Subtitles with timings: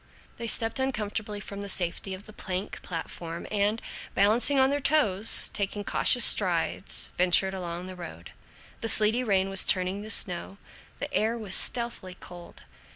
[0.37, 3.79] They stepped uncomfortably from the safety of the plank platform and,
[4.15, 8.31] balancing on their toes, taking cautious strides, ventured along the road.
[8.79, 10.57] The sleety rain was turning to snow.
[10.97, 12.63] The air was stealthily cold.